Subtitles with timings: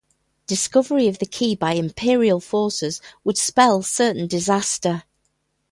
[0.47, 5.03] Discovery of the key by Imperial forces would spell certain disaster.